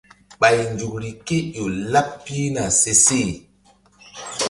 [0.39, 3.29] Ɓay nzukri ké ƴo laɓ pihna seseh.